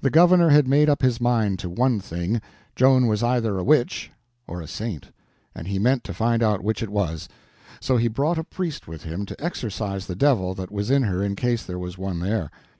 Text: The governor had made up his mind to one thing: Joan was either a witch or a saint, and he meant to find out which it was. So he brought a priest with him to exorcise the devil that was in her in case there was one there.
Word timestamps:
The 0.00 0.08
governor 0.08 0.48
had 0.48 0.66
made 0.66 0.88
up 0.88 1.02
his 1.02 1.20
mind 1.20 1.58
to 1.58 1.68
one 1.68 2.00
thing: 2.00 2.40
Joan 2.76 3.06
was 3.08 3.22
either 3.22 3.58
a 3.58 3.62
witch 3.62 4.10
or 4.46 4.62
a 4.62 4.66
saint, 4.66 5.12
and 5.54 5.66
he 5.68 5.78
meant 5.78 6.02
to 6.04 6.14
find 6.14 6.42
out 6.42 6.64
which 6.64 6.82
it 6.82 6.88
was. 6.88 7.28
So 7.82 7.98
he 7.98 8.08
brought 8.08 8.38
a 8.38 8.44
priest 8.44 8.88
with 8.88 9.02
him 9.02 9.26
to 9.26 9.38
exorcise 9.38 10.06
the 10.06 10.16
devil 10.16 10.54
that 10.54 10.72
was 10.72 10.90
in 10.90 11.02
her 11.02 11.22
in 11.22 11.36
case 11.36 11.62
there 11.62 11.78
was 11.78 11.98
one 11.98 12.20
there. 12.20 12.50